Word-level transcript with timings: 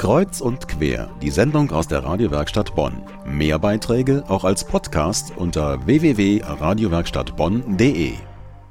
Kreuz 0.00 0.40
und 0.40 0.66
quer, 0.66 1.14
die 1.20 1.28
Sendung 1.28 1.70
aus 1.72 1.86
der 1.86 2.02
Radiowerkstatt 2.02 2.74
Bonn. 2.74 3.02
Mehr 3.26 3.58
Beiträge 3.58 4.24
auch 4.28 4.44
als 4.44 4.64
Podcast 4.64 5.36
unter 5.36 5.84
www.radiowerkstattbonn.de. 5.84 8.14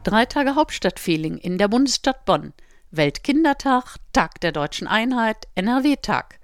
Drei 0.03 0.25
Tage 0.25 0.55
Hauptstadtfeeling 0.55 1.37
in 1.37 1.59
der 1.59 1.67
Bundesstadt 1.67 2.25
Bonn. 2.25 2.53
Weltkindertag, 2.89 3.97
Tag 4.11 4.41
der 4.41 4.53
deutschen 4.53 4.87
Einheit, 4.87 5.47
NRW-Tag. 5.53 6.39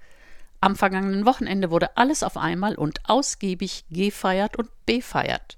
Am 0.60 0.76
vergangenen 0.76 1.26
Wochenende 1.26 1.72
wurde 1.72 1.96
alles 1.96 2.22
auf 2.22 2.36
einmal 2.36 2.76
und 2.76 3.00
ausgiebig 3.08 3.86
gefeiert 3.90 4.56
und 4.56 4.68
befeiert. 4.86 5.56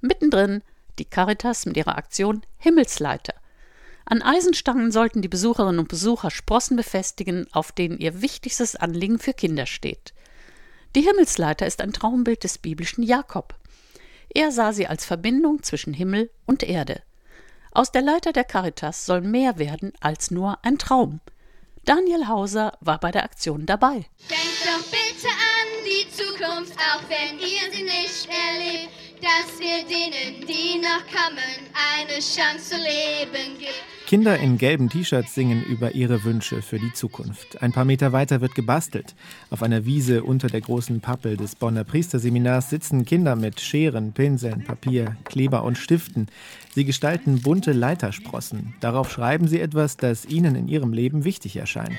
Mittendrin 0.00 0.62
die 0.98 1.04
Caritas 1.04 1.66
mit 1.66 1.76
ihrer 1.76 1.98
Aktion 1.98 2.40
Himmelsleiter. 2.56 3.34
An 4.06 4.22
Eisenstangen 4.22 4.92
sollten 4.92 5.22
die 5.22 5.28
Besucherinnen 5.28 5.78
und 5.78 5.88
Besucher 5.88 6.30
Sprossen 6.30 6.76
befestigen, 6.76 7.46
auf 7.52 7.72
denen 7.72 7.98
ihr 7.98 8.20
wichtigstes 8.20 8.76
Anliegen 8.76 9.18
für 9.18 9.32
Kinder 9.32 9.66
steht. 9.66 10.12
Die 10.94 11.00
Himmelsleiter 11.00 11.66
ist 11.66 11.80
ein 11.80 11.92
Traumbild 11.92 12.44
des 12.44 12.58
biblischen 12.58 13.02
Jakob. 13.02 13.54
Er 14.28 14.52
sah 14.52 14.72
sie 14.72 14.86
als 14.86 15.04
Verbindung 15.04 15.62
zwischen 15.62 15.94
Himmel 15.94 16.30
und 16.46 16.62
Erde. 16.62 17.02
Aus 17.72 17.90
der 17.92 18.02
Leiter 18.02 18.32
der 18.32 18.44
Caritas 18.44 19.06
soll 19.06 19.20
mehr 19.20 19.58
werden 19.58 19.92
als 20.00 20.30
nur 20.30 20.58
ein 20.64 20.78
Traum. 20.78 21.20
Daniel 21.84 22.28
Hauser 22.28 22.78
war 22.80 23.00
bei 23.00 23.10
der 23.10 23.24
Aktion 23.24 23.66
dabei. 23.66 24.06
Denkt 24.30 24.64
doch 24.64 24.84
bitte 24.90 25.28
an 25.28 25.84
die 25.84 26.08
Zukunft, 26.10 26.72
auch 26.78 27.02
wenn 27.08 27.38
ihr 27.38 27.72
sie 27.72 27.82
nicht 27.82 28.28
erlebt, 28.28 28.93
dass 29.24 29.58
wir 29.58 29.78
denen, 29.88 30.46
die 30.46 30.78
noch 30.78 31.02
kommen, 31.06 31.64
eine 31.96 32.18
Chance 32.20 32.70
zu 32.70 32.76
leben 32.76 33.58
gibt. 33.58 33.72
Kinder 34.06 34.38
in 34.38 34.58
gelben 34.58 34.90
T-Shirts 34.90 35.34
singen 35.34 35.64
über 35.64 35.94
ihre 35.94 36.24
Wünsche 36.24 36.60
für 36.60 36.78
die 36.78 36.92
Zukunft. 36.92 37.62
Ein 37.62 37.72
paar 37.72 37.86
Meter 37.86 38.12
weiter 38.12 38.42
wird 38.42 38.54
gebastelt. 38.54 39.14
Auf 39.48 39.62
einer 39.62 39.86
Wiese 39.86 40.22
unter 40.24 40.48
der 40.48 40.60
großen 40.60 41.00
Pappel 41.00 41.38
des 41.38 41.56
Bonner 41.56 41.84
Priesterseminars 41.84 42.68
sitzen 42.68 43.06
Kinder 43.06 43.34
mit 43.34 43.62
Scheren, 43.62 44.12
Pinseln, 44.12 44.62
Papier, 44.64 45.16
Kleber 45.24 45.64
und 45.64 45.78
Stiften. 45.78 46.26
Sie 46.74 46.84
gestalten 46.84 47.40
bunte 47.40 47.72
Leitersprossen. 47.72 48.74
Darauf 48.80 49.10
schreiben 49.10 49.48
sie 49.48 49.60
etwas, 49.60 49.96
das 49.96 50.26
ihnen 50.26 50.54
in 50.54 50.68
ihrem 50.68 50.92
Leben 50.92 51.24
wichtig 51.24 51.56
erscheint. 51.56 51.96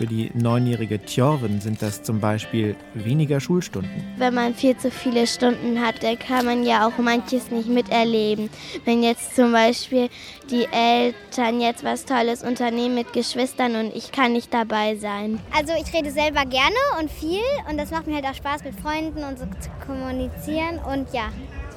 Für 0.00 0.06
die 0.06 0.30
neunjährige 0.32 0.98
Tjorven 0.98 1.60
sind 1.60 1.82
das 1.82 2.02
zum 2.02 2.20
Beispiel 2.20 2.74
weniger 2.94 3.38
Schulstunden. 3.38 4.02
Wenn 4.16 4.32
man 4.32 4.54
viel 4.54 4.74
zu 4.74 4.90
viele 4.90 5.26
Stunden 5.26 5.78
hat, 5.78 6.02
dann 6.02 6.18
kann 6.18 6.46
man 6.46 6.64
ja 6.64 6.88
auch 6.88 6.96
manches 6.96 7.50
nicht 7.50 7.68
miterleben. 7.68 8.48
Wenn 8.86 9.02
jetzt 9.02 9.36
zum 9.36 9.52
Beispiel 9.52 10.08
die 10.50 10.66
Eltern 10.72 11.60
jetzt 11.60 11.84
was 11.84 12.06
Tolles 12.06 12.42
unternehmen 12.42 12.94
mit 12.94 13.12
Geschwistern 13.12 13.76
und 13.76 13.94
ich 13.94 14.10
kann 14.10 14.32
nicht 14.32 14.54
dabei 14.54 14.96
sein. 14.96 15.38
Also 15.54 15.74
ich 15.74 15.92
rede 15.92 16.10
selber 16.10 16.46
gerne 16.46 16.80
und 16.98 17.10
viel 17.10 17.42
und 17.68 17.76
das 17.76 17.90
macht 17.90 18.06
mir 18.06 18.14
halt 18.14 18.24
auch 18.24 18.34
Spaß 18.34 18.64
mit 18.64 18.80
Freunden 18.80 19.22
und 19.22 19.38
so 19.38 19.44
zu 19.44 19.68
kommunizieren 19.86 20.78
und 20.90 21.12
ja, 21.12 21.28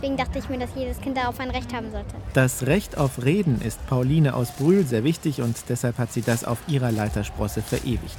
Deswegen 0.04 0.18
dachte 0.18 0.40
ich 0.40 0.50
mir, 0.50 0.60
dass 0.60 0.76
jedes 0.76 1.00
Kind 1.00 1.16
darauf 1.16 1.40
ein 1.40 1.50
Recht 1.50 1.74
haben 1.74 1.90
sollte. 1.90 2.14
Das 2.34 2.68
Recht 2.68 2.98
auf 2.98 3.24
Reden 3.24 3.62
ist 3.62 3.88
Pauline 3.88 4.34
aus 4.36 4.52
Brühl 4.52 4.84
sehr 4.84 5.06
wichtig 5.06 5.42
und 5.42 5.56
deshalb 5.70 5.98
hat 5.98 6.12
sie 6.12 6.22
das 6.22 6.44
auf 6.44 6.58
ihrer 6.68 6.92
Leitersprosse 6.92 7.62
verewigt. 7.62 8.18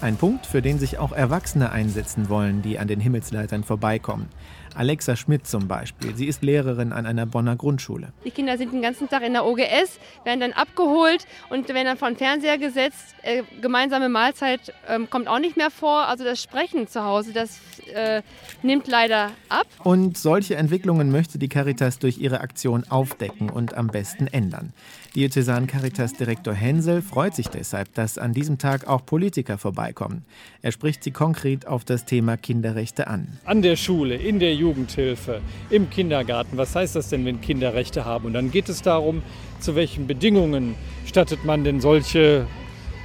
Ein 0.00 0.16
Punkt, 0.16 0.46
für 0.46 0.62
den 0.62 0.78
sich 0.78 0.96
auch 0.96 1.12
Erwachsene 1.12 1.72
einsetzen 1.72 2.30
wollen, 2.30 2.62
die 2.62 2.78
an 2.78 2.88
den 2.88 3.00
Himmelsleitern 3.00 3.64
vorbeikommen. 3.64 4.30
Alexa 4.76 5.16
Schmidt 5.16 5.46
zum 5.46 5.68
Beispiel. 5.68 6.14
Sie 6.14 6.26
ist 6.26 6.42
Lehrerin 6.42 6.92
an 6.92 7.06
einer 7.06 7.26
Bonner 7.26 7.56
Grundschule. 7.56 8.12
Die 8.24 8.30
Kinder 8.30 8.58
sind 8.58 8.72
den 8.72 8.82
ganzen 8.82 9.08
Tag 9.08 9.22
in 9.22 9.32
der 9.32 9.44
OGS, 9.46 9.98
werden 10.24 10.40
dann 10.40 10.52
abgeholt 10.52 11.26
und 11.50 11.68
werden 11.68 11.86
dann 11.86 11.96
vor 11.96 12.08
den 12.08 12.16
Fernseher 12.16 12.58
gesetzt. 12.58 13.14
Äh, 13.22 13.42
gemeinsame 13.60 14.08
Mahlzeit 14.08 14.72
äh, 14.86 15.00
kommt 15.06 15.28
auch 15.28 15.38
nicht 15.38 15.56
mehr 15.56 15.70
vor. 15.70 16.06
Also 16.06 16.24
das 16.24 16.42
Sprechen 16.42 16.88
zu 16.88 17.02
Hause, 17.02 17.32
das 17.32 17.58
äh, 17.92 18.22
nimmt 18.62 18.88
leider 18.88 19.30
ab. 19.48 19.66
Und 19.82 20.18
solche 20.18 20.56
Entwicklungen 20.56 21.10
möchte 21.10 21.38
die 21.38 21.48
Caritas 21.48 21.98
durch 21.98 22.18
ihre 22.18 22.40
Aktion 22.40 22.84
aufdecken 22.88 23.50
und 23.50 23.74
am 23.74 23.88
besten 23.88 24.26
ändern. 24.26 24.72
Diözesan 25.14 25.66
Caritas 25.66 26.12
Direktor 26.12 26.52
Hensel 26.52 27.00
freut 27.00 27.34
sich 27.34 27.48
deshalb, 27.48 27.94
dass 27.94 28.18
an 28.18 28.34
diesem 28.34 28.58
Tag 28.58 28.86
auch 28.86 29.06
Politiker 29.06 29.56
vorbeikommen. 29.56 30.26
Er 30.60 30.72
spricht 30.72 31.02
sie 31.02 31.10
konkret 31.10 31.66
auf 31.66 31.86
das 31.86 32.04
Thema 32.04 32.36
Kinderrechte 32.36 33.06
an. 33.06 33.38
An 33.46 33.62
der 33.62 33.76
Schule, 33.76 34.16
in 34.16 34.40
der 34.40 34.54
Jugendhilfe, 34.66 35.40
im 35.70 35.90
Kindergarten. 35.90 36.56
Was 36.56 36.74
heißt 36.74 36.96
das 36.96 37.08
denn, 37.08 37.24
wenn 37.24 37.40
Kinder 37.40 37.74
Rechte 37.74 38.04
haben? 38.04 38.26
Und 38.26 38.32
dann 38.32 38.50
geht 38.50 38.68
es 38.68 38.82
darum, 38.82 39.22
zu 39.60 39.76
welchen 39.76 40.06
Bedingungen 40.08 40.74
stattet 41.06 41.44
man 41.44 41.62
denn 41.62 41.80
solche 41.80 42.46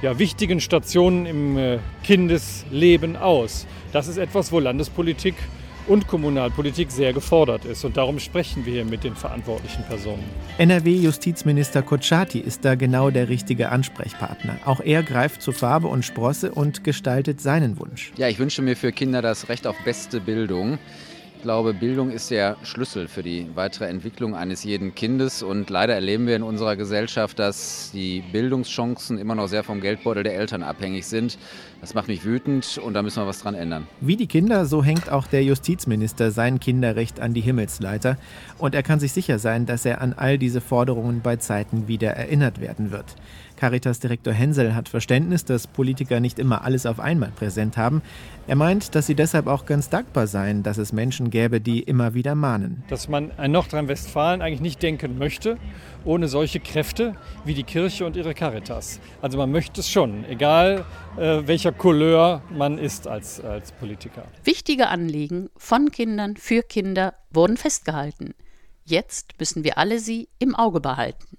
ja, 0.02 0.18
wichtigen 0.18 0.60
Stationen 0.60 1.26
im 1.26 1.56
äh, 1.56 1.78
Kindesleben 2.02 3.16
aus. 3.16 3.66
Das 3.92 4.08
ist 4.08 4.16
etwas, 4.16 4.50
wo 4.50 4.58
Landespolitik 4.58 5.34
und 5.86 6.06
Kommunalpolitik 6.06 6.90
sehr 6.90 7.12
gefordert 7.12 7.64
ist. 7.64 7.84
Und 7.84 7.96
darum 7.96 8.18
sprechen 8.18 8.64
wir 8.66 8.72
hier 8.72 8.84
mit 8.84 9.04
den 9.04 9.14
verantwortlichen 9.14 9.84
Personen. 9.84 10.22
NRW-Justizminister 10.58 11.82
Kotschati 11.82 12.38
ist 12.38 12.64
da 12.64 12.74
genau 12.74 13.10
der 13.10 13.28
richtige 13.28 13.70
Ansprechpartner. 13.70 14.58
Auch 14.64 14.80
er 14.80 15.02
greift 15.02 15.42
zu 15.42 15.52
Farbe 15.52 15.88
und 15.88 16.04
Sprosse 16.04 16.52
und 16.52 16.84
gestaltet 16.84 17.40
seinen 17.40 17.78
Wunsch. 17.78 18.12
Ja, 18.16 18.28
ich 18.28 18.38
wünsche 18.38 18.62
mir 18.62 18.76
für 18.76 18.92
Kinder 18.92 19.22
das 19.22 19.48
Recht 19.48 19.66
auf 19.66 19.76
beste 19.84 20.20
Bildung. 20.20 20.78
Ich 21.42 21.44
glaube, 21.44 21.74
Bildung 21.74 22.12
ist 22.12 22.30
der 22.30 22.56
Schlüssel 22.62 23.08
für 23.08 23.24
die 23.24 23.48
weitere 23.56 23.86
Entwicklung 23.86 24.36
eines 24.36 24.62
jeden 24.62 24.94
Kindes. 24.94 25.42
Und 25.42 25.70
leider 25.70 25.92
erleben 25.92 26.28
wir 26.28 26.36
in 26.36 26.44
unserer 26.44 26.76
Gesellschaft, 26.76 27.40
dass 27.40 27.90
die 27.92 28.22
Bildungschancen 28.30 29.18
immer 29.18 29.34
noch 29.34 29.48
sehr 29.48 29.64
vom 29.64 29.80
Geldbeutel 29.80 30.22
der 30.22 30.36
Eltern 30.36 30.62
abhängig 30.62 31.04
sind. 31.04 31.38
Das 31.80 31.94
macht 31.94 32.06
mich 32.06 32.24
wütend 32.24 32.78
und 32.78 32.94
da 32.94 33.02
müssen 33.02 33.20
wir 33.20 33.26
was 33.26 33.40
dran 33.40 33.56
ändern. 33.56 33.88
Wie 34.00 34.14
die 34.14 34.28
Kinder, 34.28 34.66
so 34.66 34.84
hängt 34.84 35.10
auch 35.10 35.26
der 35.26 35.42
Justizminister 35.42 36.30
sein 36.30 36.60
Kinderrecht 36.60 37.18
an 37.18 37.34
die 37.34 37.40
Himmelsleiter. 37.40 38.18
Und 38.58 38.76
er 38.76 38.84
kann 38.84 39.00
sich 39.00 39.12
sicher 39.12 39.40
sein, 39.40 39.66
dass 39.66 39.84
er 39.84 40.00
an 40.00 40.12
all 40.12 40.38
diese 40.38 40.60
Forderungen 40.60 41.22
bei 41.22 41.38
Zeiten 41.38 41.88
wieder 41.88 42.12
erinnert 42.12 42.60
werden 42.60 42.92
wird. 42.92 43.16
Caritas-Direktor 43.62 44.32
Hensel 44.32 44.74
hat 44.74 44.88
Verständnis, 44.88 45.44
dass 45.44 45.68
Politiker 45.68 46.18
nicht 46.18 46.40
immer 46.40 46.64
alles 46.64 46.84
auf 46.84 46.98
einmal 46.98 47.30
präsent 47.30 47.76
haben. 47.76 48.02
Er 48.48 48.56
meint, 48.56 48.96
dass 48.96 49.06
sie 49.06 49.14
deshalb 49.14 49.46
auch 49.46 49.66
ganz 49.66 49.88
dankbar 49.88 50.26
seien, 50.26 50.64
dass 50.64 50.78
es 50.78 50.92
Menschen 50.92 51.30
gäbe, 51.30 51.60
die 51.60 51.78
immer 51.78 52.12
wieder 52.12 52.34
mahnen. 52.34 52.82
Dass 52.88 53.08
man 53.08 53.30
ein 53.38 53.52
Nordrhein-Westfalen 53.52 54.42
eigentlich 54.42 54.62
nicht 54.62 54.82
denken 54.82 55.16
möchte, 55.16 55.58
ohne 56.04 56.26
solche 56.26 56.58
Kräfte 56.58 57.14
wie 57.44 57.54
die 57.54 57.62
Kirche 57.62 58.04
und 58.04 58.16
ihre 58.16 58.34
Caritas. 58.34 58.98
Also 59.20 59.38
man 59.38 59.52
möchte 59.52 59.80
es 59.80 59.88
schon, 59.88 60.24
egal 60.24 60.84
äh, 61.16 61.42
welcher 61.46 61.70
Couleur 61.70 62.42
man 62.50 62.78
ist 62.78 63.06
als, 63.06 63.40
als 63.40 63.70
Politiker. 63.70 64.24
Wichtige 64.42 64.88
Anliegen 64.88 65.50
von 65.56 65.92
Kindern 65.92 66.36
für 66.36 66.64
Kinder 66.64 67.14
wurden 67.30 67.56
festgehalten. 67.56 68.34
Jetzt 68.84 69.38
müssen 69.38 69.62
wir 69.62 69.78
alle 69.78 70.00
sie 70.00 70.28
im 70.40 70.56
Auge 70.56 70.80
behalten. 70.80 71.38